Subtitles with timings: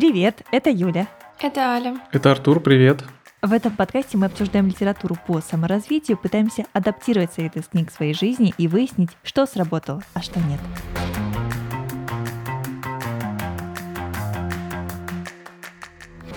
[0.00, 1.08] Привет, это Юля.
[1.42, 2.00] Это Аля.
[2.10, 3.04] Это Артур, привет.
[3.42, 8.14] В этом подкасте мы обсуждаем литературу по саморазвитию, пытаемся адаптировать советы из книг в своей
[8.14, 10.58] жизни и выяснить, что сработало, а что нет.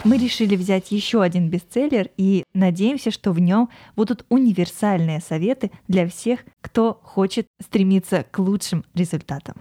[0.03, 6.05] Мы решили взять еще один бестселлер и надеемся, что в нем будут универсальные советы для
[6.09, 9.55] всех, кто хочет стремиться к лучшим результатам.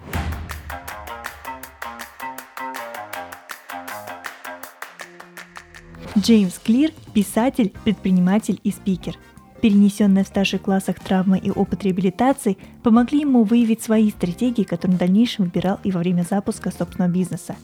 [6.18, 9.16] Джеймс Клир– писатель, предприниматель и спикер.
[9.62, 15.00] Перенесенные в старших классах травмы и опыт реабилитации помогли ему выявить свои стратегии, которые в
[15.00, 17.56] дальнейшем выбирал и во время запуска собственного бизнеса.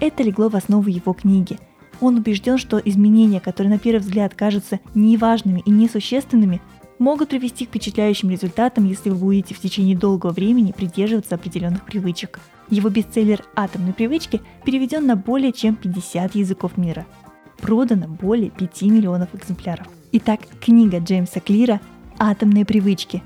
[0.00, 1.58] Это легло в основу его книги.
[2.00, 6.62] Он убежден, что изменения, которые на первый взгляд кажутся неважными и несущественными,
[6.98, 12.40] могут привести к впечатляющим результатам, если вы будете в течение долгого времени придерживаться определенных привычек.
[12.70, 17.04] Его бестселлер «Атомные привычки» переведен на более чем 50 языков мира–
[17.62, 19.86] продано более 5 миллионов экземпляров.
[20.10, 21.80] Итак, книга Джеймса Клира
[22.18, 23.22] «Атомные привычки.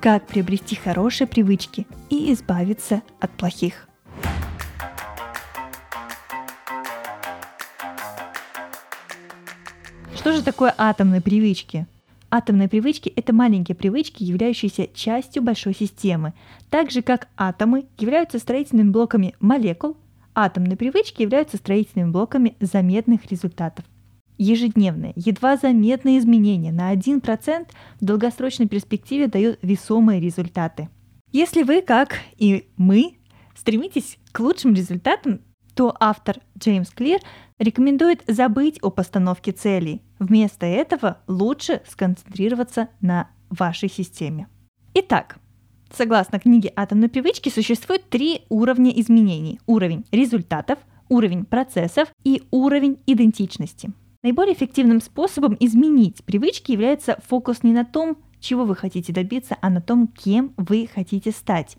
[0.00, 3.88] Как приобрести хорошие привычки и избавиться от плохих».
[10.14, 11.86] Что же такое атомные привычки?
[12.30, 16.34] Атомные привычки– это маленькие привычки, являющиеся частью большой системы,
[16.68, 19.96] так же как атомы являются строительными блоками молекул,
[20.34, 23.84] Атомные привычки являются строительными блоками заметных результатов.
[24.38, 27.68] Ежедневные, едва заметные изменения на 1%
[28.00, 30.88] в долгосрочной перспективе дают весомые результаты.
[31.32, 33.18] Если вы, как и мы,
[33.54, 35.42] стремитесь к лучшим результатам,
[35.74, 37.20] то автор Джеймс Клир
[37.58, 40.02] рекомендует забыть о постановке целей.
[40.18, 44.48] Вместо этого лучше сконцентрироваться на вашей системе.
[44.94, 45.38] Итак,
[45.92, 49.58] Согласно книге «Атомной привычки» существует три уровня изменений.
[49.66, 53.92] Уровень результатов, уровень процессов и уровень идентичности.
[54.22, 59.68] Наиболее эффективным способом изменить привычки является фокус не на том, чего вы хотите добиться, а
[59.68, 61.76] на том, кем вы хотите стать.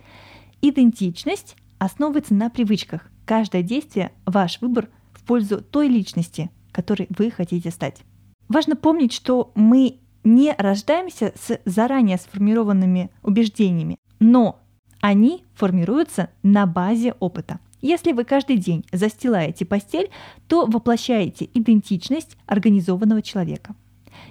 [0.62, 3.10] Идентичность основывается на привычках.
[3.26, 8.02] Каждое действие– ваш выбор в пользу той личности, которой вы хотите стать.
[8.50, 14.60] Важно помнить, что мы не рождаемся с заранее сформированными убеждениями, но
[15.02, 17.60] они формируются на базе опыта.
[17.82, 20.12] Если вы каждый день застилаете постель,
[20.48, 23.76] то воплощаете идентичность организованного человека.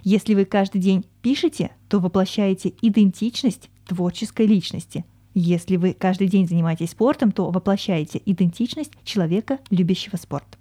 [0.04, 5.04] Если вы каждый день пишете, то воплощаете идентичность творческой личности.
[5.34, 10.56] Если вы каждый день занимаетесь спортом, то воплощаете идентичность человека, любящего спорт.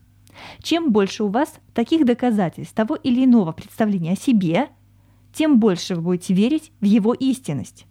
[0.63, 4.69] Чем больше у вас таких доказательств того или иного представления о себе,
[5.33, 7.85] тем больше вы будете верить в его истинность.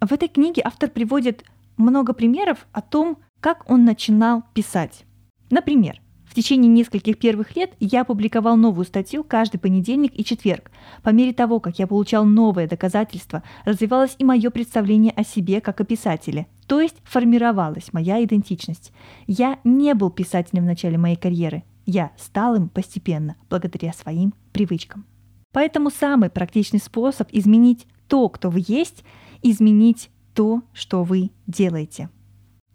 [0.00, 1.44] В этой книге автор приводит
[1.76, 5.04] много примеров о том, как он начинал писать.
[5.50, 10.70] Например, в течение нескольких первых лет я публиковал новую статью каждый понедельник и четверг.
[11.02, 15.80] По мере того, как я получал новые доказательства, развивалось и мое представление о себе как
[15.80, 18.92] о писателе, то есть формировалась моя идентичность.
[19.26, 25.06] Я не был писателем в начале моей карьеры, я стал им постепенно, благодаря своим привычкам.
[25.52, 29.04] Поэтому самый практичный способ изменить то, кто вы есть,
[29.44, 32.08] изменить то, что вы делаете.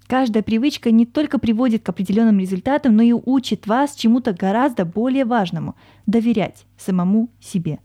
[0.07, 5.25] Каждая привычка не только приводит к определенным результатам, но и учит вас чему-то гораздо более
[5.25, 5.75] важному–
[6.07, 7.79] доверять самому себе.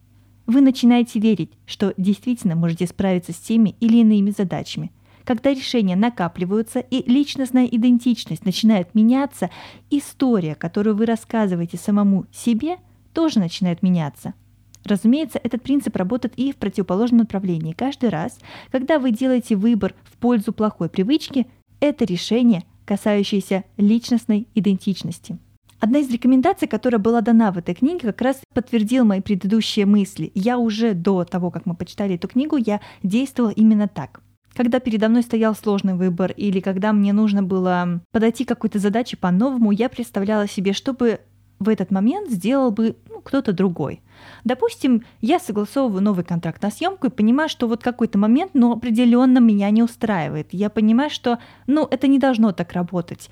[0.46, 4.92] Вы начинаете верить, что действительно можете справиться с теми или иными задачами.
[5.24, 9.50] Когда решения накапливаются и личностная идентичность начинает меняться,
[9.90, 12.76] история, которую вы рассказываете самому себе,
[13.12, 14.34] тоже начинает меняться–
[14.84, 17.72] Разумеется, этот принцип работает и в противоположном направлении.
[17.72, 18.38] Каждый раз,
[18.70, 21.46] когда вы делаете выбор в пользу плохой привычки,
[21.80, 25.38] это решение, касающееся личностной идентичности.
[25.80, 30.30] Одна из рекомендаций, которая была дана в этой книге, как раз подтвердила мои предыдущие мысли.
[30.34, 34.22] Я уже до того, как мы почитали эту книгу, я действовала именно так.
[34.54, 39.16] Когда передо мной стоял сложный выбор или когда мне нужно было подойти к какой-то задаче
[39.16, 41.20] по-новому, я представляла себе, чтобы
[41.58, 44.00] в этот момент сделал бы кто-то другой.
[44.44, 49.38] Допустим, я согласовываю новый контракт на съемку и понимаю, что вот какой-то момент, ну, определенно
[49.38, 50.48] меня не устраивает.
[50.52, 53.30] Я понимаю, что, ну, это не должно так работать.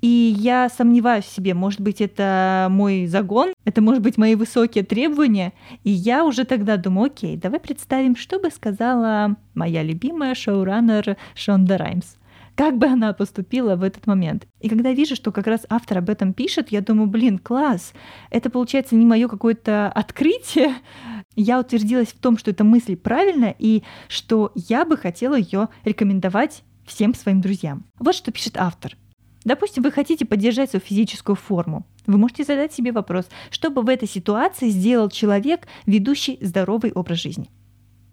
[0.00, 4.84] И я сомневаюсь в себе, может быть, это мой загон, это может быть мои высокие
[4.84, 5.54] требования.
[5.82, 11.78] И я уже тогда думаю, окей, давай представим, что бы сказала моя любимая шоураннер Шонда
[11.78, 12.16] Раймс
[12.56, 14.46] как бы она поступила в этот момент.
[14.60, 17.92] И когда вижу, что как раз автор об этом пишет, я думаю, блин, класс,
[18.30, 20.74] это получается не мое какое-то открытие.
[21.36, 26.62] Я утвердилась в том, что эта мысль правильная, и что я бы хотела ее рекомендовать
[26.86, 27.86] всем своим друзьям.
[27.98, 28.96] Вот что пишет автор.
[29.44, 31.86] Допустим, вы хотите поддержать свою физическую форму.
[32.06, 37.18] Вы можете задать себе вопрос, что бы в этой ситуации сделал человек, ведущий здоровый образ
[37.18, 37.50] жизни.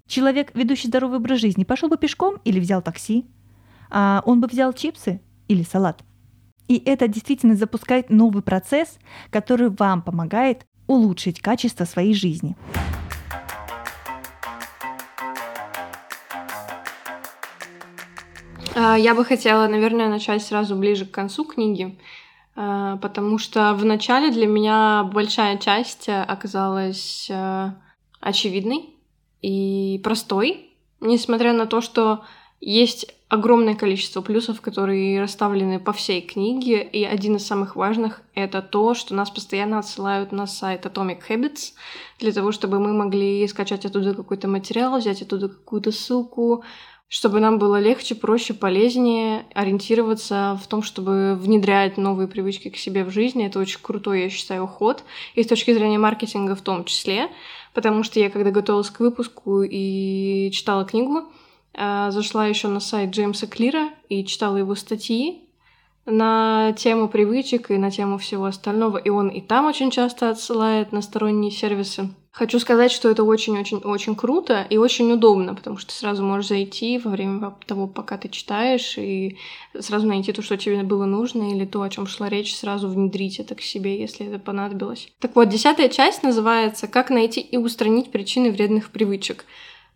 [0.08, 3.26] Человек, ведущий здоровый образ жизни, пошел бы пешком или взял такси?
[3.92, 6.02] А он бы взял чипсы или салат?
[6.68, 8.98] И это действительно запускает новый процесс,
[9.30, 12.56] который вам помогает улучшить качество своей жизни.
[18.74, 22.00] А, я бы хотела, наверное, начать сразу ближе к концу книги,
[22.56, 27.76] а, потому что в начале для меня большая часть оказалась а,
[28.22, 28.96] очевидной
[29.42, 30.70] и простой,
[31.02, 32.24] несмотря на то, что
[32.62, 38.62] есть огромное количество плюсов, которые расставлены по всей книге, и один из самых важных— это
[38.62, 41.74] то, что нас постоянно отсылают на сайт Atomic Habits
[42.20, 46.64] для того, чтобы мы могли скачать оттуда какой-то материал, взять оттуда какую-то ссылку,
[47.08, 53.04] чтобы нам было легче, проще, полезнее ориентироваться в том, чтобы внедрять новые привычки к себе
[53.04, 53.48] в жизни.
[53.48, 55.04] Это очень крутой, я считаю, ход.
[55.36, 57.30] И с точки зрения маркетинга в том числе,
[57.74, 61.24] потому что я, когда готовилась к выпуску и читала книгу,
[61.74, 65.48] зашла еще на сайт Джеймса Клира и читала его статьи
[66.06, 68.98] на тему привычек и на тему всего остального.
[68.98, 72.10] И он и там очень часто отсылает на сторонние сервисы.
[72.32, 77.12] Хочу сказать, что это очень-очень-очень круто и очень удобно, потому что сразу можешь зайти во
[77.12, 79.38] время того, пока ты читаешь, и
[79.78, 83.40] сразу найти то, что тебе было нужно, или то, о чем шла речь, сразу внедрить
[83.40, 85.10] это к себе, если это понадобилось.
[85.20, 89.44] Так вот, десятая часть называется «Как найти и устранить причины вредных привычек».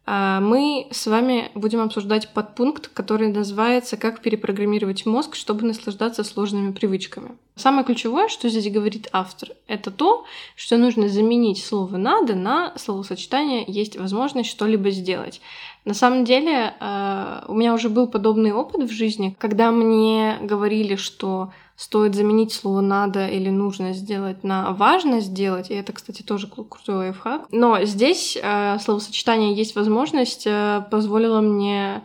[0.07, 6.71] А, мы с вами будем обсуждать подпункт, который называется «Как перепрограммировать мозг, чтобы наслаждаться сложными
[6.71, 7.31] привычками».
[7.55, 10.25] Самое ключевое, что здесь говорит автор, это то,
[10.55, 15.41] что нужно заменить слово «надо» на словосочетание «есть возможность что-либо сделать».
[15.85, 20.95] На самом деле, а, у меня уже был подобный опыт в жизни, когда мне говорили,
[20.95, 26.47] что стоит заменить слово «надо» или «нужно сделать» на «важно сделать», и это, кстати, тоже
[26.47, 27.47] крутой лайфхак.
[27.51, 32.03] Но здесь э, словосочетание «есть возможность» э, позволило мне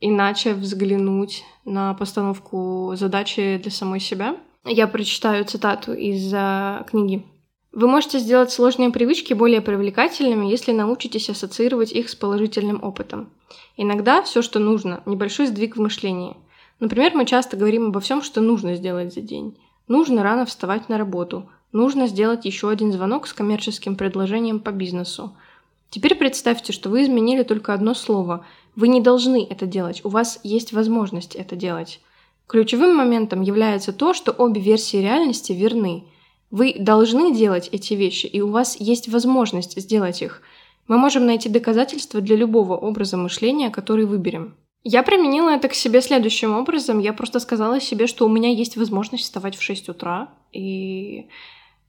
[0.00, 4.36] иначе взглянуть на постановку задачи для самой себя.
[4.64, 7.24] Я прочитаю цитату из э, книги.
[7.72, 13.30] Вы можете сделать сложные привычки более привлекательными, если научитесь ассоциировать их с положительным опытом.
[13.76, 16.36] Иногда все, что нужно, небольшой сдвиг в мышлении.
[16.80, 19.56] Например, мы часто говорим обо всем, что нужно сделать за день.
[19.88, 21.48] Нужно рано вставать на работу.
[21.72, 25.36] Нужно сделать еще один звонок с коммерческим предложением по бизнесу.
[25.90, 28.44] Теперь представьте, что вы изменили только одно слово.
[28.76, 32.00] Вы не должны это делать, у вас есть возможность это делать.
[32.46, 36.04] Ключевым моментом является то, что обе версии реальности верны.
[36.50, 40.42] Вы должны делать эти вещи, и у вас есть возможность сделать их.
[40.88, 44.54] Мы можем найти доказательства для любого образа мышления, который выберем.
[44.84, 46.98] Я применила это к себе следующим образом.
[46.98, 51.26] Я просто сказала себе, что у меня есть возможность вставать в 6 утра, и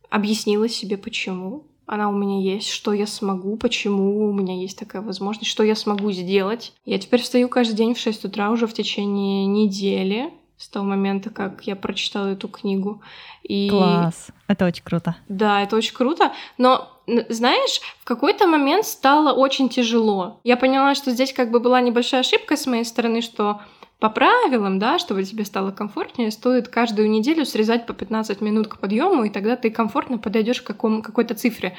[0.10, 5.02] объяснила себе, почему она у меня есть, что я смогу, почему у меня есть такая
[5.02, 6.74] возможность, что я смогу сделать.
[6.86, 11.30] Я теперь встаю каждый день в 6 утра уже в течение недели, с того момента,
[11.30, 13.02] как я прочитала эту книгу.
[13.44, 13.70] И...
[13.70, 15.16] Класс, это очень круто.
[15.28, 16.92] Да, это очень круто, но
[17.30, 20.40] знаешь, в какой-то момент стало очень тяжело.
[20.44, 23.62] Я поняла, что здесь как бы была небольшая ошибка с моей стороны, что
[24.00, 28.78] по правилам, да, чтобы тебе стало комфортнее, стоит каждую неделю срезать по 15 минут к
[28.78, 31.78] подъему, и тогда ты комфортно подойдешь к какому, какой-то цифре.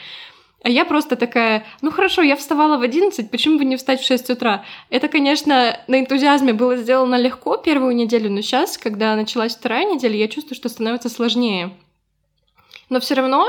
[0.67, 4.05] А я просто такая, ну хорошо, я вставала в 11, почему бы не встать в
[4.05, 4.65] 6 утра?
[4.91, 10.17] Это, конечно, на энтузиазме было сделано легко первую неделю, но сейчас, когда началась вторая неделя,
[10.17, 11.71] я чувствую, что становится сложнее.
[12.91, 13.47] Но все равно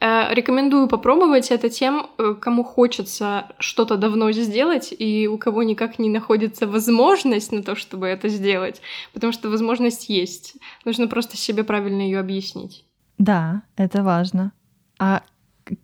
[0.00, 5.98] э, рекомендую попробовать это тем, э, кому хочется что-то давно сделать, и у кого никак
[5.98, 8.82] не находится возможность на то, чтобы это сделать,
[9.14, 10.56] потому что возможность есть.
[10.84, 12.84] Нужно просто себе правильно ее объяснить.
[13.16, 14.52] Да, это важно.
[14.98, 15.22] А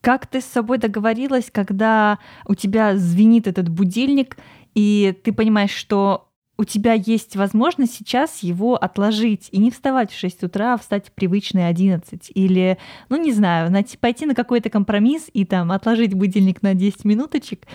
[0.00, 4.37] как ты с собой договорилась, когда у тебя звенит этот будильник,
[4.75, 6.26] и ты понимаешь, что
[6.59, 11.09] у тебя есть возможность сейчас его отложить и не вставать в 6 утра, а встать
[11.09, 12.31] в привычные 11.
[12.35, 12.78] Или,
[13.09, 17.66] ну не знаю, найти, пойти на какой-то компромисс и там отложить будильник на 10 минуточек.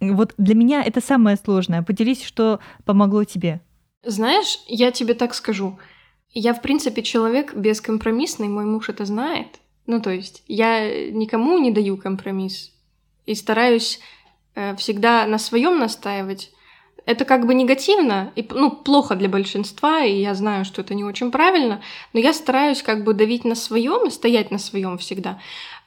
[0.00, 1.82] Вот для меня это самое сложное.
[1.82, 3.60] Поделись, что помогло тебе.
[4.04, 5.78] Знаешь, я тебе так скажу.
[6.30, 9.60] Я, в принципе, человек бескомпромиссный, мой муж это знает.
[9.86, 12.72] Ну, то есть я никому не даю компромисс
[13.26, 14.00] и стараюсь
[14.54, 16.50] э, всегда на своем настаивать.
[17.06, 21.04] Это как бы негативно и ну, плохо для большинства, и я знаю, что это не
[21.04, 21.82] очень правильно,
[22.14, 25.38] но я стараюсь как бы давить на своем и стоять на своем всегда.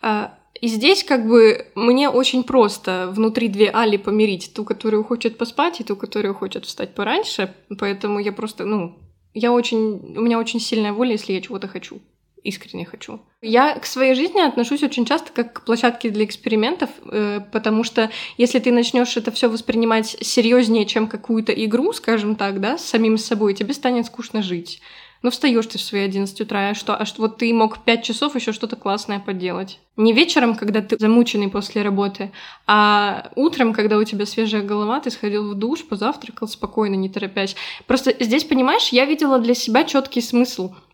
[0.01, 0.29] Э,
[0.61, 5.81] и здесь как бы мне очень просто внутри две Али помирить, ту, которая хочет поспать,
[5.81, 8.97] и ту, которая хочет встать пораньше, поэтому я просто, ну,
[9.33, 10.17] Я очень...
[10.17, 11.99] У меня очень сильная воля, если я чего-то хочу
[12.47, 13.19] искренне хочу.
[13.41, 18.09] Я к своей жизни отношусь очень часто как к площадке для экспериментов, э, потому что
[18.37, 23.17] если ты начнешь это все воспринимать серьезнее, чем какую-то игру, скажем так, да, с самим
[23.17, 24.81] собой, тебе станет скучно жить.
[25.23, 26.95] Ну, встаешь ты в свои 11 утра, а что?
[26.95, 29.79] А что вот ты мог 5 часов еще что-то классное поделать.
[29.95, 32.31] Не вечером, когда ты замученный после работы,
[32.67, 37.55] а утром, когда у тебя свежая голова, ты сходил в душ, позавтракал спокойно, не торопясь.
[37.87, 40.75] Просто здесь, понимаешь, я видела для себя четкий смысл—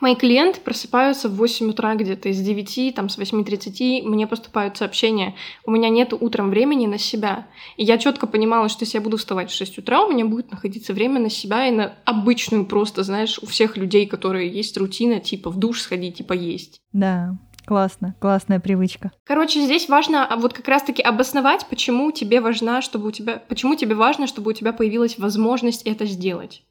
[0.00, 5.34] Мои клиенты просыпаются в 8 утра где-то, из 9, там, с 8.30 мне поступают сообщения.
[5.64, 7.46] У меня нет утром времени на себя.
[7.76, 10.50] И я четко понимала, что если я буду вставать в 6 утра, у меня будет
[10.50, 15.20] находиться время на себя и на обычную просто, знаешь, у всех людей, которые есть рутина,
[15.20, 16.80] типа в душ сходить и поесть.
[16.92, 19.10] Да, Классно, классная привычка.
[19.24, 23.74] Короче, здесь важно а, вот как раз-таки обосновать, почему тебе важно, чтобы у тебя, почему
[23.74, 26.62] тебе важно, чтобы у тебя появилась возможность это сделать.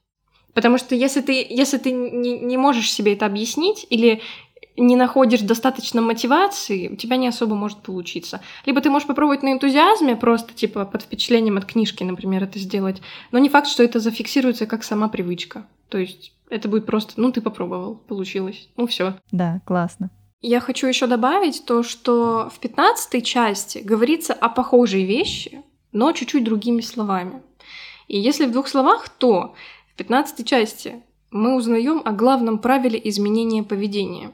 [0.54, 4.22] Потому что если ты, если ты не, не можешь себе это объяснить или
[4.76, 8.42] не находишь достаточно мотивации, у тебя не особо может получиться.
[8.66, 13.02] Либо ты можешь попробовать на энтузиазме, просто типа под впечатлением от книжки, например, это сделать,
[13.32, 15.68] но не факт, что это зафиксируется как сама привычка.
[15.90, 19.16] То есть это будет просто, ну ты попробовал, получилось, ну все.
[19.32, 20.10] Да, классно.
[20.42, 26.44] Я хочу еще добавить то, что в пятнадцатой части говорится о похожей вещи, но чуть-чуть
[26.44, 27.42] другими словами.
[28.08, 29.56] И если в двух словах, то
[29.94, 34.32] в 15 части мы узнаем о главном правиле изменения поведения.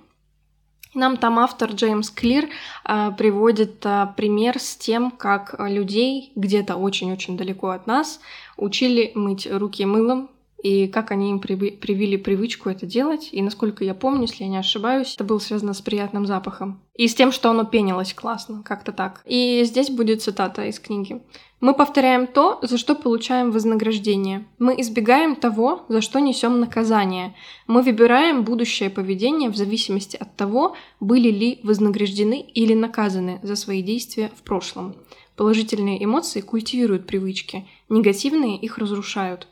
[0.94, 2.48] Нам там автор Джеймс Клир
[2.86, 8.22] а, приводит а, пример с тем, как людей где-то очень-очень далеко от нас
[8.56, 10.30] учили мыть руки мылом,
[10.62, 13.30] и как они им привили привычку это делать.
[13.32, 16.82] И насколько я помню, если я не ошибаюсь, это было связано с приятным запахом.
[16.96, 19.22] И с тем, что оно пенилось классно, как-то так.
[19.25, 21.22] И здесь будет цитата из книги.
[21.62, 24.48] Мы повторяем то, за что получаем вознаграждение.
[24.60, 27.36] Мы избегаем того, за что несем наказание.
[27.68, 33.82] Мы выбираем будущее поведение в зависимости от того, были ли вознаграждены или наказаны за свои
[33.82, 34.96] действия в прошлом.
[35.36, 39.48] Положительные эмоции культивируют привычки, негативные их разрушают.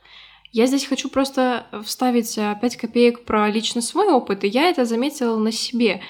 [0.52, 4.86] Я здесь хочу просто вставить 5 э, копеек про лично свой опыт, и я это
[4.86, 6.02] заметила на себе.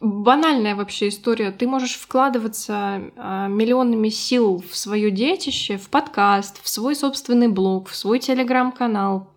[0.00, 1.52] Банальная вообще история.
[1.52, 7.88] Ты можешь вкладываться э, миллионами сил в свое детище, в подкаст, в свой собственный блог,
[7.88, 9.28] в свой телеграм-канал,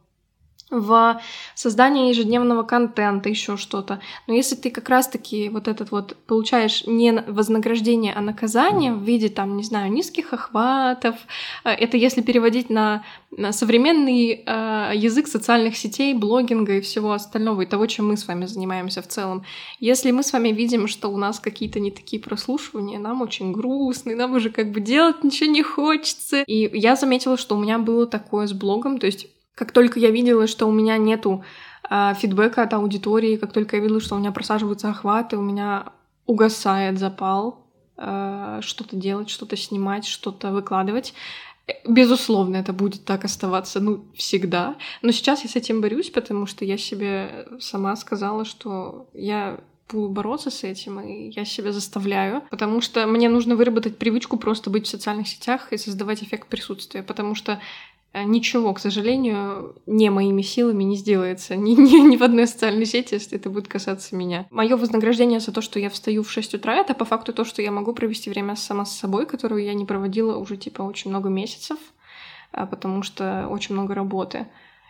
[0.82, 1.22] в
[1.56, 4.00] создание ежедневного контента, еще что-то.
[4.28, 9.30] Но если ты как раз-таки вот этот вот получаешь не вознаграждение, а наказание в виде,
[9.30, 11.16] там, не знаю, низких охватов,
[11.64, 17.62] э, это если переводить на, на современный э, язык социальных сетей, блогинга и всего остального,
[17.62, 19.44] и того, чем мы с вами занимаемся в целом.
[19.80, 24.12] Если мы с вами видим, что у нас какие-то не такие прослушивания, нам очень грустно,
[24.12, 26.42] и нам уже как бы делать ничего не хочется.
[26.42, 30.12] И я заметила, что у меня было такое с блогом, то есть как только я
[30.12, 31.44] видела, что у меня нету
[31.90, 35.94] э, фидбэка от аудитории, как только я видела, что у меня просаживаются охваты, у меня
[36.26, 37.66] угасает запал
[37.98, 41.14] э, что-то делать, что-то снимать, что-то выкладывать.
[41.88, 44.76] Безусловно, это будет так оставаться, ну, всегда.
[45.02, 49.60] Но сейчас я с этим борюсь, потому что я себе сама сказала, что я
[49.90, 54.70] буду бороться с этим, и я себя заставляю, потому что мне нужно выработать привычку просто
[54.70, 60.10] быть в социальных сетях и создавать эффект присутствия, потому что Э, ничего, к сожалению, не
[60.10, 64.16] моими силами не сделается ни, ни, ни в одной социальной сети, если это будет касаться
[64.16, 64.48] меня.
[64.52, 67.62] Мое вознаграждение за то, что я встаю в 6 утра, это по факту то, что
[67.62, 71.30] я могу провести время сама с собой, которую я не проводила уже типа очень много
[71.30, 71.78] месяцев,
[72.52, 74.48] а, потому что очень много работы.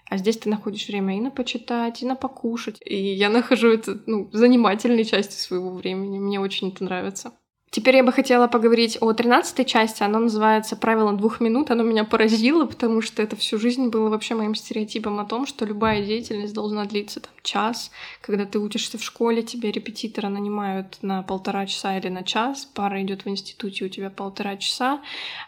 [0.07, 2.79] А здесь ты находишь время и на почитать, и на покушать.
[2.85, 6.19] И я нахожу это ну, занимательной частью своего времени.
[6.19, 7.33] Мне очень это нравится.
[7.71, 10.01] Теперь я бы хотела поговорить о тринадцатой части.
[10.01, 11.71] Оно называется «Правило двух минут».
[11.71, 15.65] Оно меня поразило, потому что это всю жизнь было вообще моим стереотипом о том, что
[15.65, 17.91] любая деятельность должна длиться там, час.
[18.21, 22.65] Когда ты учишься в школе, тебе репетитора нанимают на полтора часа или на час.
[22.73, 25.01] Пара идет в институте, у тебя полтора часа.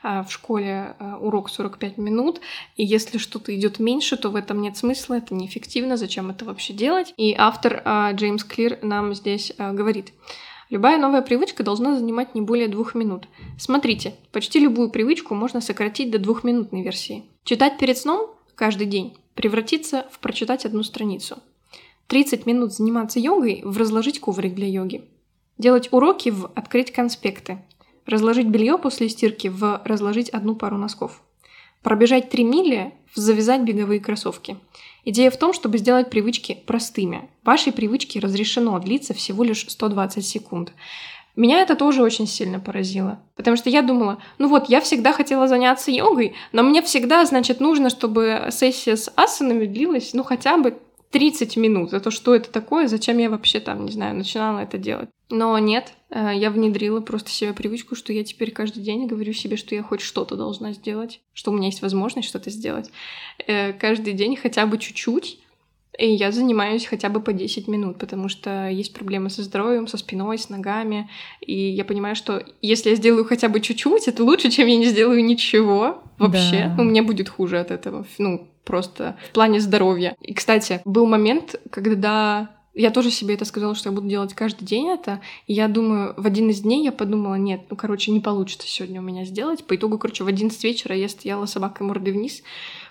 [0.03, 2.41] А в школе а, урок 45 минут.
[2.75, 6.74] И если что-то идет меньше, то в этом нет смысла, это неэффективно, зачем это вообще
[6.74, 7.13] делать?
[7.15, 10.12] И автор а, Джеймс Клир нам здесь говорит—
[10.69, 13.27] Любая новая привычка должна занимать не более двух минут.
[13.57, 17.24] Смотрите, почти любую привычку можно сократить до двухминутной версии.
[17.45, 21.38] Читать перед сном каждый день превратиться в прочитать одну страницу.
[22.07, 25.05] 30 минут заниматься йогой в разложить коврик для йоги.
[25.57, 27.59] Делать уроки в открыть конспекты.
[28.05, 31.21] Разложить белье после стирки в разложить одну пару носков.
[31.81, 34.57] Пробежать 3 мили завязать беговые кроссовки.
[35.05, 37.29] Идея в том, чтобы сделать привычки простыми.
[37.43, 40.74] Вашей привычке разрешено длиться всего лишь 120 секунд.
[41.36, 45.48] Меня это тоже очень сильно поразило, потому что я думала, ну вот, я всегда хотела
[45.48, 50.79] заняться йогой, но мне всегда, значит, нужно, чтобы сессия с асанами длилась, ну, хотя бы
[51.12, 51.93] 30 минут.
[51.93, 52.88] Это что это такое?
[52.88, 55.10] Зачем я вообще там, не знаю, начинала это делать?
[55.29, 59.75] Но нет, я внедрила просто себе привычку, что я теперь каждый день говорю себе, что
[59.75, 62.89] я хоть что-то должна сделать, что у меня есть возможность что-то сделать.
[63.45, 65.39] Э, каждый день хотя бы чуть-чуть,
[65.97, 69.97] и я занимаюсь хотя бы по 10 минут, потому что есть проблемы со здоровьем, со
[69.97, 71.09] спиной, с ногами.
[71.41, 74.85] И я понимаю, что если я сделаю хотя бы чуть-чуть, это лучше, чем я не
[74.85, 76.71] сделаю ничего вообще.
[76.75, 76.81] Да.
[76.81, 78.05] У меня будет хуже от этого.
[78.19, 80.15] Ну, просто в плане здоровья.
[80.21, 84.63] И, кстати, был момент, когда я тоже себе это сказала, что я буду делать каждый
[84.63, 85.19] день это.
[85.48, 89.01] И я думаю, в один из дней я подумала, нет, ну, короче, не получится сегодня
[89.01, 89.63] у меня сделать.
[89.63, 92.43] По итогу, короче, в 11 вечера я стояла собакой мордой вниз,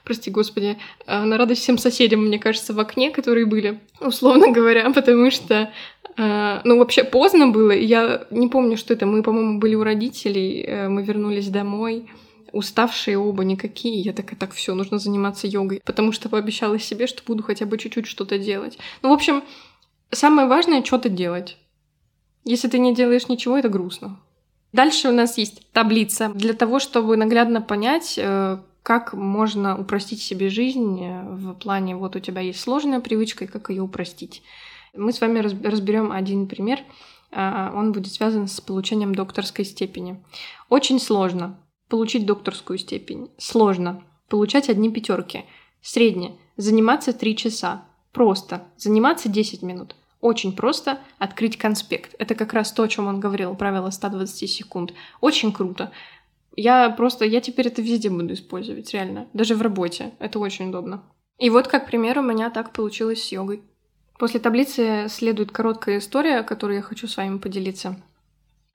[0.05, 0.77] прости господи,
[1.07, 5.71] э, на радость всем соседям, мне кажется, в окне, которые были, условно говоря, потому что
[6.17, 7.71] э, ну, вообще поздно было.
[7.71, 9.07] Я не помню, что это.
[9.07, 12.07] Мы, по-моему, были у родителей, э, мы вернулись домой,
[12.53, 14.01] уставшие оба никакие.
[14.01, 17.79] Я такая, так, все, нужно заниматься йогой, потому что пообещала себе, что буду хотя бы
[17.79, 18.79] чуть-чуть что-то делать.
[19.03, 19.43] Ну, в общем,
[20.11, 21.57] самое важное что-то делать.
[22.45, 24.21] Если ты не делаешь ничего, это грустно.
[24.73, 28.19] Дальше у нас есть таблица для того, чтобы наглядно понять,
[28.87, 33.49] как можно упростить себе жизнь э, в плане, вот у тебя есть сложная привычка, и
[33.49, 34.45] как ее упростить.
[34.95, 36.79] Мы с вами разберем один пример.
[37.33, 40.23] А, он будет связан с получением докторской степени.
[40.69, 41.59] Очень сложно
[41.89, 43.29] получить докторскую степень.
[43.39, 45.47] Сложно получать одни пятерки.
[45.83, 46.39] Средне.
[46.57, 47.87] Заниматься 3 часа.
[48.17, 48.65] Просто.
[48.79, 49.95] Заниматься 10 минут.
[50.23, 52.15] Очень просто открыть конспект.
[52.19, 54.95] Это как раз то, о чем он говорил, правило 120 секунд.
[55.21, 55.93] Очень круто.
[56.57, 59.27] Я просто, я теперь это везде буду использовать, реально.
[59.35, 60.15] Даже в работе.
[60.19, 61.03] Это очень удобно.
[61.39, 63.61] И вот, как пример, у меня так получилось с йогой.
[64.19, 68.03] После таблицы следует короткая история, которую я хочу с вами поделиться.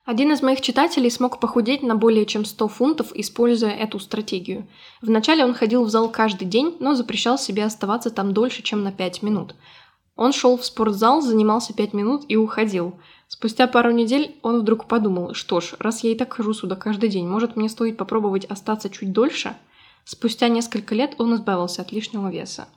[0.04, 4.66] Один из моих читателей смог похудеть на более чем 100 фунтов, используя эту стратегию.
[5.00, 8.92] Вначале он ходил в зал каждый день, но запрещал себе оставаться там дольше, чем на
[8.92, 9.54] 5 минут.
[10.16, 12.94] Он шел в спортзал, занимался 5 минут и уходил–
[13.32, 17.08] Спустя пару недель он вдруг подумал, что ж, раз я и так хожу сюда каждый
[17.08, 19.56] день, может мне стоит попробовать остаться чуть дольше?
[20.04, 22.68] Спустя несколько лет он избавился от лишнего веса.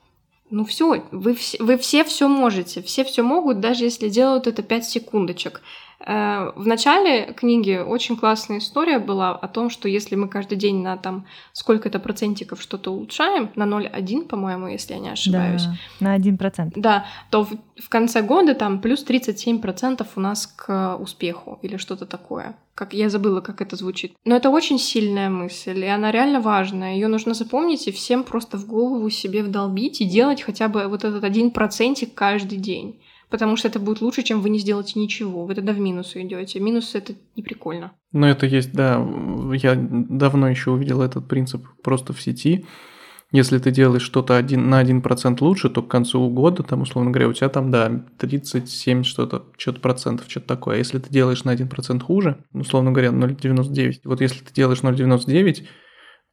[0.50, 4.64] Ну все, вы, все, вы все все можете, все все могут, даже если делают это
[4.64, 5.62] 5 секундочек.
[6.00, 10.82] Э, в начале книги очень классная история была о том, что если мы каждый день
[10.82, 15.64] на там сколько-то процентиков что-то улучшаем, на 0,1, по-моему, если я не ошибаюсь.
[16.00, 16.74] Да, на 1%.
[16.76, 22.06] Да, то в, в конце года там плюс 37% у нас к успеху или что-то
[22.06, 22.56] такое.
[22.76, 24.16] Как я забыла, как это звучит.
[24.26, 26.96] Но это очень сильная мысль, и она реально важная.
[26.96, 31.06] Ее нужно запомнить и всем просто в голову себе вдолбить и делать хотя бы вот
[31.06, 35.46] этот один процентик каждый день потому что это будет лучше, чем вы не сделаете ничего.
[35.46, 36.60] Вы тогда в минус идете.
[36.60, 37.92] Минус это не прикольно.
[38.12, 39.06] Но это есть, да.
[39.54, 42.66] Я давно еще увидел этот принцип просто в сети.
[43.32, 47.34] Если ты делаешь что-то на 1% лучше, то к концу года, там, условно говоря, у
[47.34, 50.76] тебя там, да, 37 что-то, что-то процентов, что-то такое.
[50.76, 55.66] А если ты делаешь на 1% хуже, условно говоря, 0,99, вот если ты делаешь 0,99,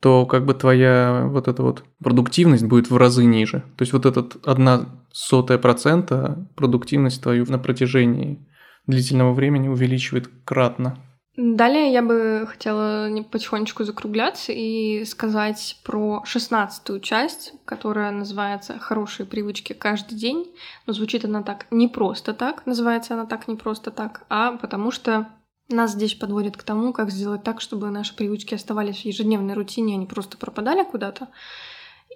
[0.02, 3.60] то как бы твоя вот эта вот продуктивность будет в разы ниже.
[3.76, 8.44] То есть вот этот одна сотая процента продуктивность твою на протяжении
[8.88, 10.98] длительного времени увеличивает кратно.
[11.36, 19.72] Далее я бы хотела потихонечку закругляться и сказать про шестнадцатую часть, которая называется «Хорошие привычки
[19.72, 20.52] каждый день».
[20.86, 24.90] Но звучит она так не просто так, называется она так не просто так, а потому
[24.90, 25.28] что
[25.68, 29.94] нас здесь подводит к тому, как сделать так, чтобы наши привычки оставались в ежедневной рутине,
[29.94, 31.28] а не просто пропадали куда-то.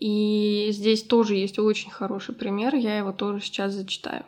[0.00, 4.24] И здесь тоже есть очень хороший пример, я его тоже сейчас зачитаю.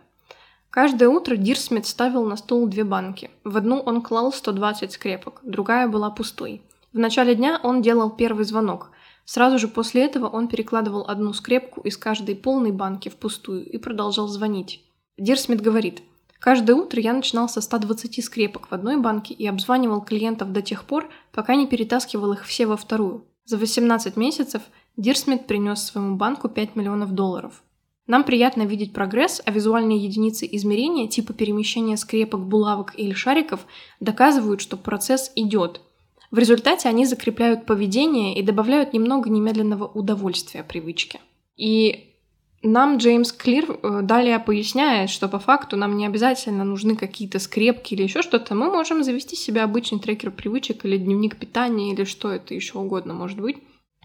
[0.70, 3.31] Каждое утро Дирсмит ставил на стол две банки.
[3.44, 6.62] В одну он клал 120 скрепок, другая была пустой.
[6.92, 8.90] В начале дня он делал первый звонок.
[9.24, 13.76] Сразу же после этого он перекладывал одну скрепку из каждой полной банки в пустую и
[13.76, 14.83] продолжал звонить.
[15.18, 16.02] Дирсмит говорит,
[16.38, 20.85] Каждое утро я начинал со 120 скрепок в одной банке и обзванивал клиентов до тех
[20.85, 23.24] пор, пока не перетаскивал их все во вторую.
[23.44, 24.62] За 18 месяцев
[24.96, 27.62] Дирсмит принес своему банку 5 миллионов долларов.
[28.07, 33.66] Нам приятно видеть прогресс, а визуальные единицы измерения типа перемещения скрепок, булавок или шариков
[34.01, 35.83] доказывают, что процесс идет.
[36.31, 41.20] В результате они закрепляют поведение и добавляют немного немедленного удовольствия привычке.
[41.57, 42.14] И
[42.62, 47.94] нам Джеймс Клир э, далее поясняет, что по факту нам не обязательно нужны какие-то скрепки
[47.94, 48.54] или еще что-то.
[48.54, 53.14] Мы можем завести себе обычный трекер привычек или дневник питания или что это еще угодно
[53.14, 53.58] может быть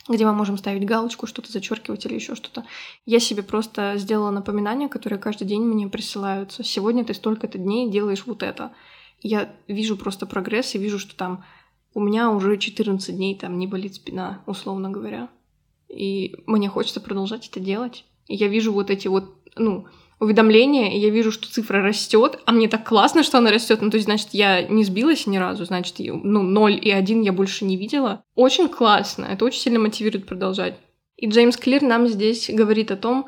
[0.09, 2.65] где мы можем ставить галочку, что-то зачеркивать или еще что-то.
[3.05, 6.63] Я себе просто сделала напоминания, которые каждый день мне присылаются.
[6.63, 8.73] Сегодня ты столько-то дней делаешь вот это.
[9.21, 11.45] я вижу просто прогресс и вижу, что там
[11.93, 15.29] у меня уже 14 дней там не болит спина, условно говоря.
[15.87, 18.03] И мне хочется продолжать это делать.
[18.27, 19.85] Я вижу вот эти вот, ну,
[20.19, 23.81] уведомления, и я вижу, что цифра растет, а мне так классно, что она растет.
[23.81, 27.33] Ну, то есть, значит, я не сбилась ни разу, значит, ну, 0 и 1 я
[27.33, 28.23] больше не видела.
[28.35, 30.75] Очень классно, это очень сильно мотивирует продолжать.
[31.17, 33.27] И Джеймс Клир нам здесь говорит о том,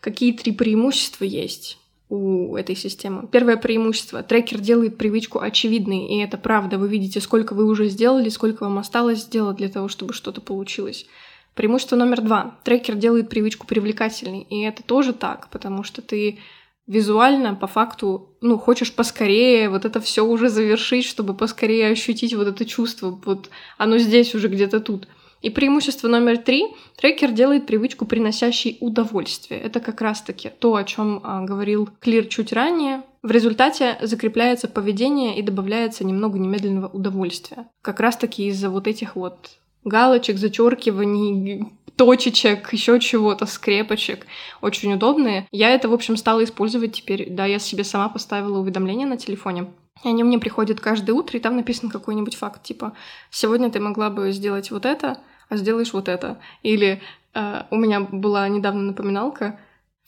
[0.00, 3.26] какие три преимущества есть у этой системы.
[3.26, 4.22] Первое преимущество.
[4.22, 6.76] Трекер делает привычку очевидной, и это правда.
[6.76, 11.06] Вы видите, сколько вы уже сделали, сколько вам осталось сделать для того, чтобы что-то получилось.
[11.54, 12.58] Преимущество номер два.
[12.64, 14.46] Трекер делает привычку привлекательной.
[14.48, 16.38] И это тоже так, потому что ты
[16.86, 22.48] визуально, по факту, ну, хочешь поскорее вот это все уже завершить, чтобы поскорее ощутить вот
[22.48, 23.20] это чувство.
[23.24, 25.08] Вот оно здесь уже где-то тут.
[25.42, 26.68] И преимущество номер три.
[26.96, 29.60] Трекер делает привычку, приносящей удовольствие.
[29.60, 33.02] Это как раз-таки то, о чем а, говорил Клир чуть ранее.
[33.22, 37.68] В результате закрепляется поведение и добавляется немного немедленного удовольствия.
[37.82, 44.26] Как раз-таки из-за вот этих вот галочек, зачеркиваний, точечек, еще чего-то, скрепочек.
[44.60, 45.46] Очень удобные.
[45.50, 47.30] Я это, в общем, стала использовать теперь.
[47.30, 49.66] Да, я себе сама поставила уведомления на телефоне.
[50.04, 52.92] И они мне приходят каждое утро, и там написан какой-нибудь факт, типа,
[53.30, 55.18] сегодня ты могла бы сделать вот это,
[55.48, 56.40] а сделаешь вот это.
[56.62, 57.00] Или
[57.34, 59.60] э, у меня была недавно напоминалка,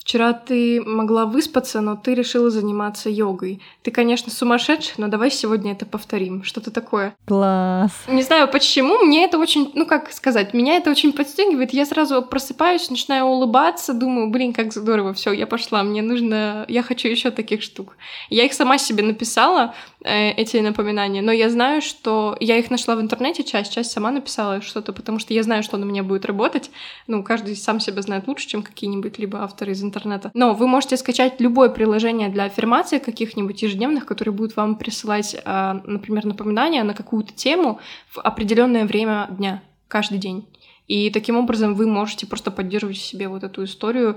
[0.04, 3.62] Вчера ты могла выспаться, но ты решила заниматься йогой.
[3.82, 6.44] Ты, конечно, сумасшедший, но давай сегодня это повторим.
[6.44, 7.16] Что-то такое.
[7.26, 7.90] Класс.
[8.06, 11.72] Не знаю почему, мне это очень, ну как сказать, меня это очень подстегивает.
[11.72, 16.82] Я сразу просыпаюсь, начинаю улыбаться, думаю, блин, как здорово, все, я пошла, мне нужно, я
[16.82, 17.96] хочу еще таких штук.
[18.28, 23.00] Я их сама себе написала, эти напоминания, но я знаю, что я их нашла в
[23.00, 26.70] интернете, часть, часть сама написала что-то, потому что я знаю, что на меня будет работать.
[27.06, 30.30] Ну, каждый сам себя знает лучше, чем какие-нибудь либо авторы из интернета.
[30.34, 35.80] Но вы можете скачать любое приложение для аффирмации каких-нибудь ежедневных, которые будут вам присылать, а,
[35.84, 40.46] например, напоминания на какую-то тему в определенное время дня, каждый день.
[40.86, 44.16] И таким образом вы можете просто поддерживать в себе вот эту историю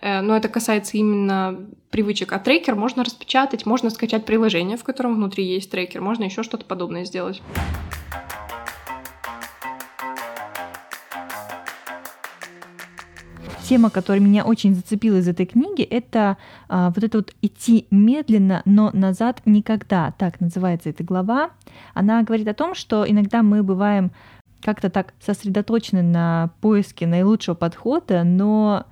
[0.00, 1.58] но это касается именно
[1.90, 2.32] привычек.
[2.32, 6.64] А трекер можно распечатать, можно скачать приложение, в котором внутри есть трекер, можно еще что-то
[6.64, 7.42] подобное сделать.
[13.68, 18.62] тема, которая меня очень зацепила из этой книги, это а, вот это вот идти медленно,
[18.64, 20.14] но назад никогда.
[20.16, 21.50] Так называется эта глава.
[21.92, 24.10] Она говорит о том, что иногда мы бываем
[24.62, 28.86] как-то так сосредоточены на поиске наилучшего подхода, но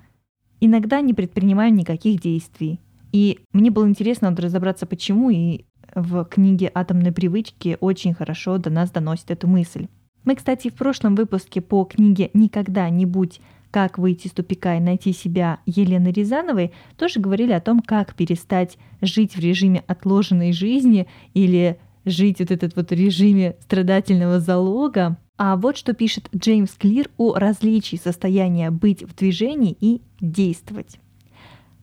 [0.61, 2.81] иногда не предпринимаем никаких действий.
[3.13, 5.65] И мне было интересно вот разобраться, почему, и
[5.95, 9.87] в книге «Атомные привычки» очень хорошо до нас доносит эту мысль.
[10.25, 13.41] Мы, кстати, в прошлом выпуске по книге «Никогда не будь
[13.71, 18.79] «Как выйти из тупика и найти себя» Елены Рязановой тоже говорили о том, как перестать
[19.01, 25.19] жить в режиме отложенной жизни или жить вот этот вот режиме страдательного залога.
[25.39, 30.99] А вот что пишет Джеймс Клир о различии состояния быть в движении и действовать.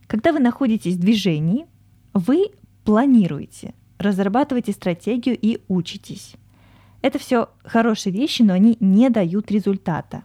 [0.07, 1.67] Когда вы находитесь в движении,
[2.13, 2.47] вы
[2.83, 6.35] планируете, разрабатываете стратегию и учитесь.
[7.01, 10.23] Это все хорошие вещи, но они не дают результата.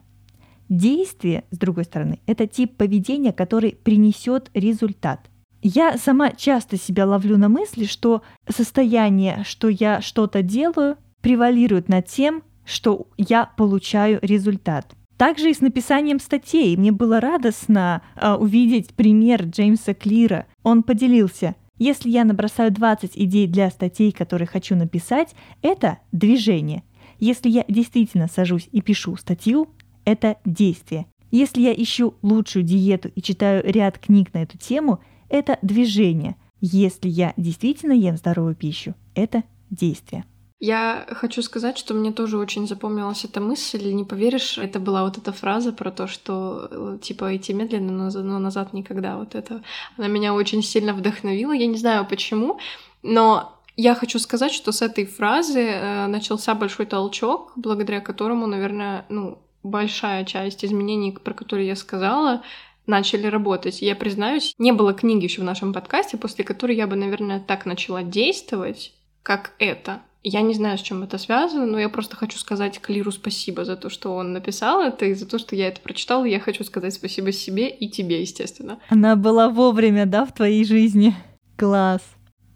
[0.68, 5.30] Действие, с другой стороны, это тип поведения, который принесет результат.
[5.60, 12.06] Я сама часто себя ловлю на мысли, что состояние, что я что-то делаю, превалирует над
[12.06, 14.94] тем, что я получаю результат.
[15.16, 16.76] Также и с написанием статей.
[16.76, 20.46] Мне было радостно э, увидеть пример Джеймса Клира.
[20.62, 21.56] Он поделился.
[21.78, 26.84] Если я набросаю 20 идей для статей, которые хочу написать, это движение.
[27.18, 29.68] Если я действительно сажусь и пишу статью,
[30.04, 31.06] это действие.
[31.30, 36.36] Если я ищу лучшую диету и читаю ряд книг на эту тему, это движение.
[36.60, 40.24] Если я действительно ем здоровую пищу, это действие.
[40.60, 43.92] Я хочу сказать, что мне тоже очень запомнилась эта мысль.
[43.92, 48.38] Не поверишь, это была вот эта фраза про то, что э, типа идти медленно, но
[48.40, 49.18] назад никогда.
[49.18, 49.62] Вот это
[49.96, 51.52] она меня очень сильно вдохновила.
[51.52, 52.58] Я не знаю почему,
[53.04, 59.06] но я хочу сказать, что с этой фразы э, начался большой толчок, благодаря которому, наверное,
[59.08, 62.42] ну, большая часть изменений, про которые я сказала,
[62.84, 63.80] начали работать.
[63.80, 67.64] Я признаюсь, не было книги еще в нашем подкасте, после которой я бы, наверное, так
[67.66, 68.92] начала действовать,
[69.22, 70.02] как это.
[70.24, 73.76] Я не знаю, с чем это связано, но я просто хочу сказать Клиру спасибо за
[73.76, 76.24] то, что он написал это, и за то, что я это прочитала.
[76.24, 78.78] Я хочу сказать спасибо себе и тебе, естественно.
[78.88, 81.14] Она была вовремя, да, в твоей жизни?
[81.56, 82.02] Класс.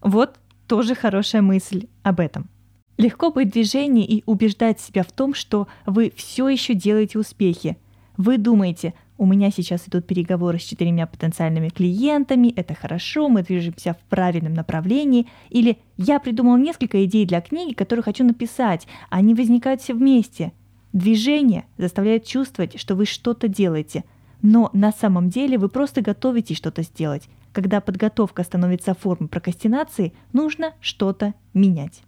[0.01, 0.35] Вот
[0.67, 2.49] тоже хорошая мысль об этом.
[2.97, 7.77] Легко быть в движении и убеждать себя в том, что вы все еще делаете успехи.
[8.17, 13.93] Вы думаете, у меня сейчас идут переговоры с четырьмя потенциальными клиентами, это хорошо, мы движемся
[13.93, 19.81] в правильном направлении, или я придумал несколько идей для книги, которые хочу написать, они возникают
[19.81, 20.51] все вместе.
[20.93, 24.03] Движение заставляет чувствовать, что вы что-то делаете,
[24.41, 27.29] но на самом деле вы просто готовитесь что-то сделать.
[27.51, 32.03] Когда подготовка становится формой прокрастинации, нужно что-то менять.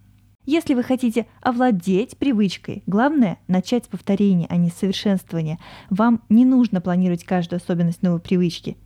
[0.46, 5.58] Если вы хотите овладеть привычкой, главное– начать с повторения, а не с совершенствования.
[5.90, 8.76] Вам не нужно планировать каждую особенность новой привычки.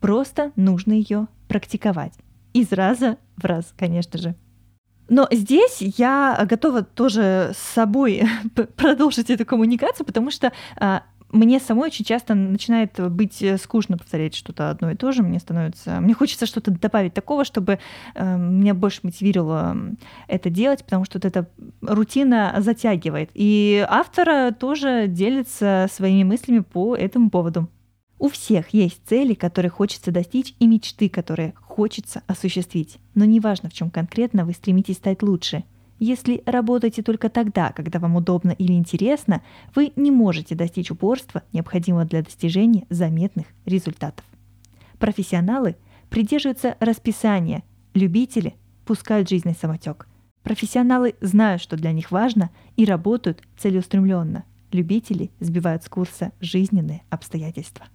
[0.00, 2.14] Просто нужно ее практиковать.
[2.54, 4.36] Из раза в раз, конечно же.
[5.08, 8.22] Но здесь я готова тоже с собой
[8.76, 14.34] продолжить эту коммуникацию, потому что а, мне самой очень часто начинает быть э, скучно повторять
[14.34, 15.22] что-то одно и то же.
[15.22, 15.98] Мне становится...
[16.00, 17.78] Мне хочется что-то добавить такого, чтобы
[18.14, 19.76] э, меня больше мотивировало
[20.28, 21.48] это делать, потому что вот эта
[21.80, 23.30] рутина затягивает.
[23.32, 27.68] И автор тоже делится своими мыслями по этому поводу.
[28.18, 32.98] У всех есть цели, которые хочется достичь, и мечты, которые хочется осуществить.
[33.14, 35.64] Но неважно, в чем конкретно вы стремитесь стать лучше–
[36.04, 39.42] если работаете только тогда, когда вам удобно или интересно,
[39.74, 44.24] вы не можете достичь упорства, необходимого для достижения заметных результатов.
[44.98, 45.76] Профессионалы
[46.10, 47.62] придерживаются расписания,
[47.94, 50.08] любители пускают жизнь на самотек.
[50.42, 54.44] Профессионалы знают, что для них важно, и работают целеустремленно.
[54.72, 57.86] Любители сбивают с курса жизненные обстоятельства.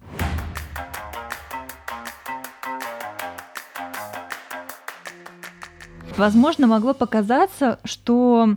[6.18, 8.54] Возможно, могло показаться, что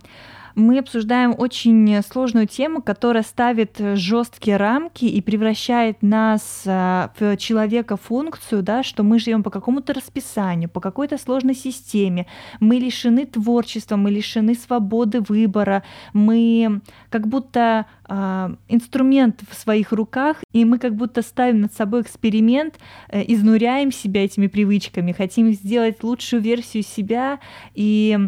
[0.54, 7.96] мы обсуждаем очень сложную тему, которая ставит жесткие рамки и превращает нас а, в человека
[7.96, 12.26] функцию, да, что мы живем по какому-то расписанию, по какой-то сложной системе,
[12.60, 20.38] мы лишены творчества, мы лишены свободы выбора, мы как будто э, инструмент в своих руках,
[20.52, 26.02] и мы как будто ставим над собой эксперимент, э, изнуряем себя этими привычками, хотим сделать
[26.02, 27.40] лучшую версию себя
[27.74, 28.18] и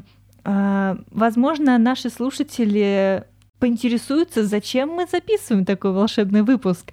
[0.44, 3.24] возможно, наши слушатели
[3.58, 6.92] поинтересуются, зачем мы записываем такой волшебный выпуск.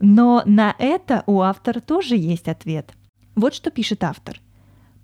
[0.00, 2.92] Но на это у автора тоже есть ответ.
[3.34, 4.40] Вот что пишет автор.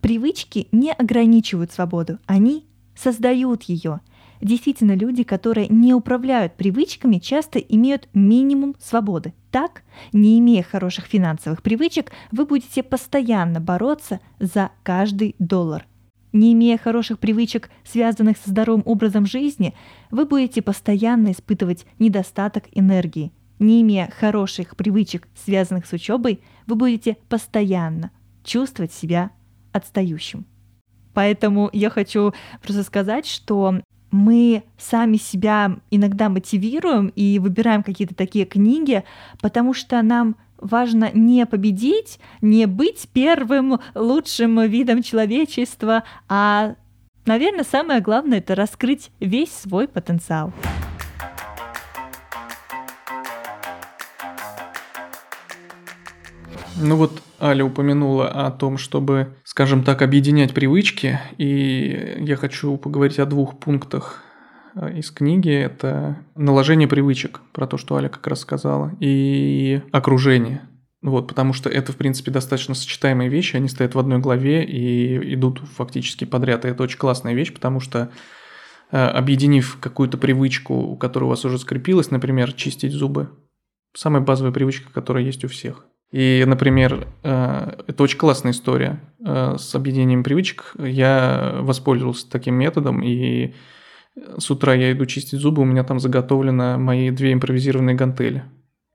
[0.00, 2.66] Привычки не ограничивают свободу, они
[2.96, 4.00] создают ее.
[4.40, 9.32] Действительно, люди, которые не управляют привычками, часто имеют минимум свободы.
[9.50, 15.86] Так, не имея хороших финансовых привычек, вы будете постоянно бороться за каждый доллар–
[16.34, 19.72] не имея хороших привычек, связанных со здоровым образом жизни,
[20.10, 23.32] вы будете постоянно испытывать недостаток энергии.
[23.60, 28.10] Не имея хороших привычек, связанных с учебой, вы будете постоянно
[28.42, 29.30] чувствовать себя
[29.72, 30.44] отстающим.
[31.14, 38.44] Поэтому я хочу просто сказать, что мы сами себя иногда мотивируем и выбираем какие-то такие
[38.44, 39.04] книги,
[39.40, 46.74] потому что нам важно не победить, не быть первым лучшим видом человечества, а,
[47.26, 50.52] наверное, самое главное это раскрыть весь свой потенциал.
[56.76, 63.20] Ну вот Аля упомянула о том, чтобы, скажем так, объединять привычки, и я хочу поговорить
[63.20, 64.23] о двух пунктах
[64.94, 70.68] из книги– это наложение привычек, про то, что Аля как раз сказала, и окружение.
[71.02, 75.34] Вот, потому что это, в принципе, достаточно сочетаемые вещи, они стоят в одной главе и
[75.34, 76.64] идут фактически подряд.
[76.64, 78.10] И это очень классная вещь, потому что
[78.90, 83.28] э, объединив какую-то привычку, которая у вас уже скрепилась, например, чистить зубы,
[83.94, 85.84] самая базовая привычка, которая есть у всех.
[86.10, 90.74] И, например, э, это очень классная история с объединением привычек.
[90.78, 93.52] Я воспользовался таким методом, и
[94.38, 98.44] с утра я иду чистить зубы, у меня там заготовлены мои две импровизированные гантели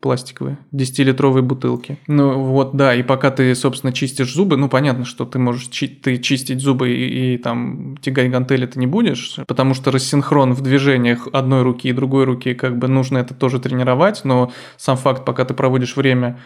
[0.02, 2.00] пластиковые, 10-литровые бутылки.
[2.08, 5.90] Ну вот, да, и пока ты, собственно, чистишь зубы, ну понятно, что ты можешь чи-
[5.90, 10.62] ты чистить зубы и, и там тягать гантели ты не будешь, потому что рассинхрон в
[10.62, 15.26] движениях одной руки и другой руки, как бы нужно это тоже тренировать, но сам факт,
[15.26, 16.40] пока ты проводишь время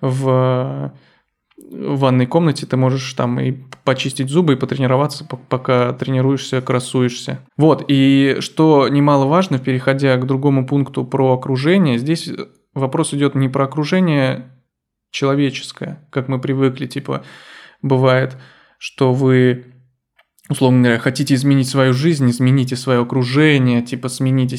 [0.00, 0.92] в
[1.70, 3.52] в ванной комнате ты можешь там и
[3.84, 7.40] почистить зубы, и потренироваться, пока тренируешься, красуешься.
[7.56, 12.30] Вот, и что немаловажно, переходя к другому пункту про окружение, здесь
[12.74, 14.50] вопрос идет не про окружение
[15.10, 17.22] человеческое, как мы привыкли, типа,
[17.82, 18.36] бывает,
[18.78, 19.71] что вы
[20.48, 24.56] условно говоря, хотите изменить свою жизнь, измените свое окружение, типа смените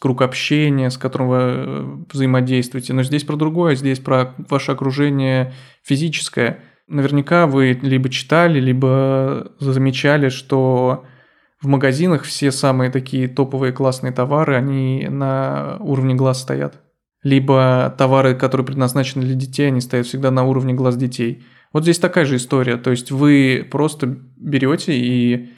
[0.00, 2.92] круг общения, с которым вы э, взаимодействуете.
[2.92, 6.60] Но здесь про другое, здесь про ваше окружение физическое.
[6.88, 11.04] Наверняка вы либо читали, либо замечали, что
[11.60, 16.82] в магазинах все самые такие топовые классные товары, они на уровне глаз стоят.
[17.26, 21.42] либо товары, которые предназначены для детей, они стоят всегда на уровне глаз детей.
[21.72, 22.76] Вот здесь такая же история.
[22.76, 25.50] То есть вы просто берете и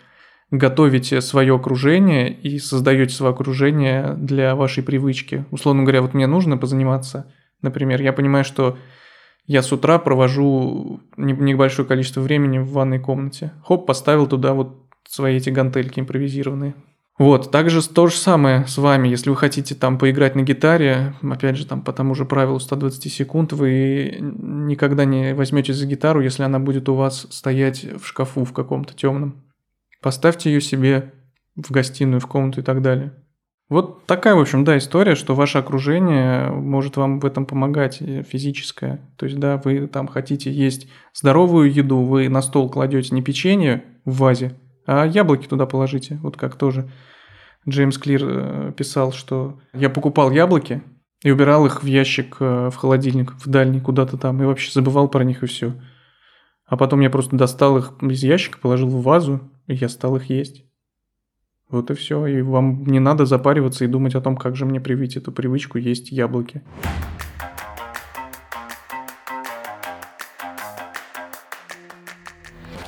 [0.50, 5.44] готовите свое окружение и создаете свое окружение для вашей привычки.
[5.50, 8.78] Условно говоря, вот мне нужно позаниматься, например, я понимаю, что
[9.46, 13.52] я с утра провожу небольшое количество времени в ванной комнате.
[13.64, 16.74] Хоп, поставил туда вот свои эти гантельки импровизированные.
[17.18, 21.56] Вот, также то же самое с вами, если вы хотите там поиграть на гитаре, опять
[21.56, 26.44] же там по тому же правилу 120 секунд, вы никогда не возьмете за гитару, если
[26.44, 29.42] она будет у вас стоять в шкафу в каком-то темном.
[30.00, 31.12] Поставьте ее себе
[31.56, 33.12] в гостиную, в комнату и так далее.
[33.68, 38.22] Вот такая, в общем, да, история, что ваше окружение может вам в этом помогать, э,
[38.22, 39.00] физическое.
[39.16, 43.84] То есть, да, вы там хотите есть здоровую еду, вы на стол кладете не печенье
[44.06, 44.54] в вазе,
[44.88, 46.18] а яблоки туда положите.
[46.22, 46.90] Вот как тоже
[47.68, 50.82] Джеймс Клир э, писал, что я покупал яблоки
[51.22, 55.08] и убирал их в ящик э, в холодильник, в дальний куда-то там, и вообще забывал
[55.08, 55.74] про них и все.
[56.64, 60.30] А потом я просто достал их из ящика, положил в вазу, и я стал их
[60.30, 60.64] есть.
[61.68, 62.24] Вот и все.
[62.24, 65.76] И вам не надо запариваться и думать о том, как же мне привить эту привычку
[65.76, 66.62] есть яблоки.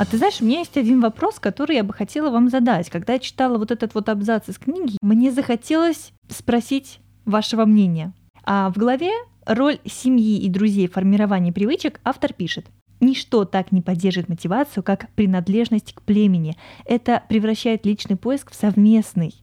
[0.01, 2.89] А ты знаешь, у меня есть один вопрос, который я бы хотела вам задать.
[2.89, 8.15] Когда я читала вот этот вот абзац из книги, мне захотелось спросить вашего мнения.
[8.43, 9.11] А в главе
[9.45, 12.65] роль семьи и друзей в формировании привычек автор пишет.
[13.01, 16.57] Ничто так не поддерживает мотивацию, как принадлежность к племени.
[16.87, 19.35] Это превращает личный поиск в совместный.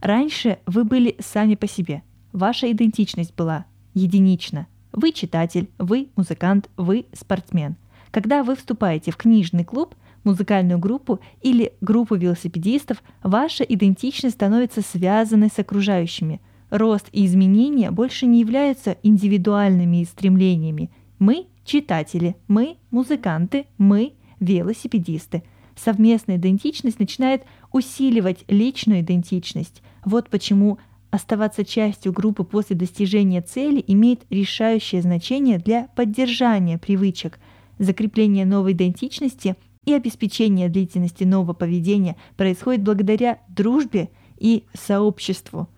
[0.00, 2.02] Раньше вы были сами по себе.
[2.32, 4.66] Ваша идентичность была единична.
[4.92, 7.76] Вы читатель, вы музыкант, вы спортсмен.
[8.10, 9.94] Когда вы вступаете в книжный клуб,
[10.24, 16.40] музыкальную группу или группу велосипедистов, ваша идентичность становится связанной с окружающими.
[16.70, 20.90] Рост и изменения больше не являются индивидуальными стремлениями.
[21.18, 25.42] Мы читатели, мы музыканты, мы велосипедисты.
[25.76, 29.82] Совместная идентичность начинает усиливать личную идентичность.
[30.04, 30.78] Вот почему
[31.10, 37.38] оставаться частью группы после достижения цели имеет решающее значение для поддержания привычек,
[37.80, 45.68] закрепления новой идентичности и обеспечения длительности нового поведения происходит благодаря дружбе и сообществу.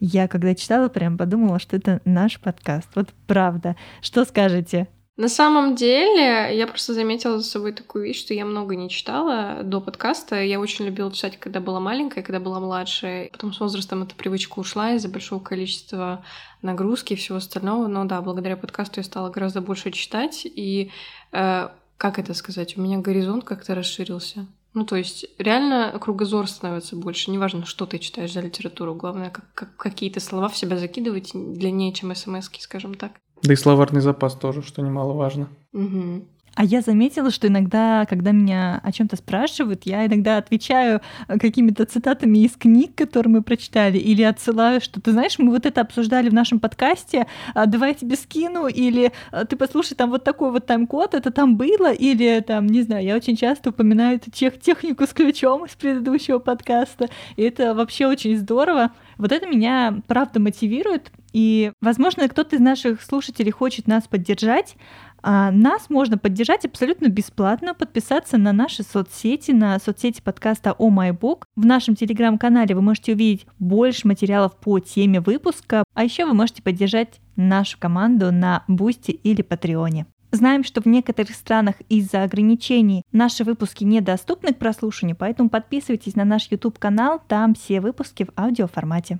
[0.00, 2.88] Я когда читала, прям подумала, что это наш подкаст.
[2.94, 3.76] Вот правда.
[4.00, 4.88] Что скажете?
[5.20, 9.62] На самом деле, я просто заметила за собой такую вещь, что я много не читала
[9.62, 10.42] до подкаста.
[10.42, 13.28] Я очень любила читать, когда была маленькая, когда была младше.
[13.30, 16.24] Потом с возрастом эта привычка ушла из-за большого количества
[16.62, 17.86] нагрузки и всего остального.
[17.86, 20.46] Но да, благодаря подкасту я стала гораздо больше читать.
[20.46, 20.90] И,
[21.32, 24.46] э, как это сказать, у меня горизонт как-то расширился.
[24.72, 27.30] Ну, то есть, реально кругозор становится больше.
[27.30, 28.94] Неважно, что ты читаешь за литературу.
[28.94, 33.12] Главное, как, как какие-то слова в себя закидывать длиннее, чем смс скажем так.
[33.42, 35.48] Да и словарный запас тоже, что немаловажно.
[35.72, 36.24] Угу.
[36.56, 41.86] А я заметила, что иногда, когда меня о чем-то спрашивают, я иногда отвечаю э, какими-то
[41.86, 46.28] цитатами из книг, которые мы прочитали, или отсылаю, что ты знаешь, мы вот это обсуждали
[46.28, 50.50] в нашем подкасте, а давай я тебе скину, или э, ты послушай, там вот такой
[50.50, 54.60] вот тайм-код, это там было, или там, не знаю, я очень часто упоминаю эту тех,
[54.60, 58.90] технику с ключом из предыдущего подкаста, и это вообще очень здорово.
[59.18, 64.76] Вот это меня, правда, мотивирует, и, возможно, кто-то из наших слушателей хочет нас поддержать,
[65.22, 71.12] а нас можно поддержать абсолютно бесплатно, подписаться на наши соцсети, на соцсети подкаста «О мой
[71.12, 71.44] бог».
[71.56, 76.62] В нашем телеграм-канале вы можете увидеть больше материалов по теме выпуска, а еще вы можете
[76.62, 80.06] поддержать нашу команду на Бусти или Патреоне.
[80.32, 86.24] Знаем, что в некоторых странах из-за ограничений наши выпуски недоступны к прослушиванию, поэтому подписывайтесь на
[86.24, 89.18] наш YouTube-канал, там все выпуски в аудиоформате.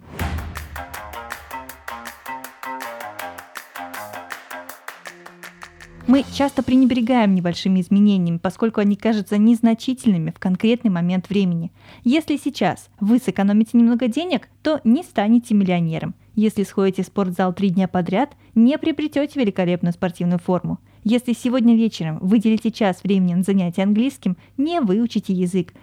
[6.11, 11.71] Мы часто пренебрегаем небольшими изменениями, поскольку они кажутся незначительными в конкретный момент времени.
[12.03, 16.17] Если сейчас вы сэкономите немного денег, то не станете миллионером.
[16.35, 20.81] Если сходите в спортзал три дня подряд, не приобретете великолепную спортивную форму.
[21.05, 25.75] Если сегодня вечером выделите час времени на занятие английским, не выучите язык.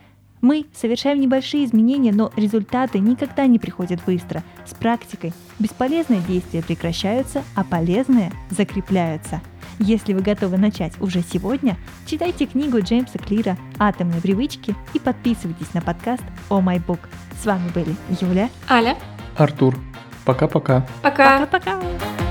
[0.42, 4.44] Мы совершаем небольшие изменения, но результаты никогда не приходят быстро.
[4.66, 9.42] С практикой бесполезные действия прекращаются, а полезные закрепляются.
[9.80, 15.82] Если вы готовы начать уже сегодня, читайте книгу Джеймса Клира «Атомные привычки» и подписывайтесь на
[15.82, 17.00] подкаст «О май бук».
[17.42, 18.98] С вами были Юля, Аля,
[19.38, 19.78] Артур.
[20.26, 20.86] Пока-пока.
[21.04, 21.46] Пока.
[21.46, 22.27] Пока-пока.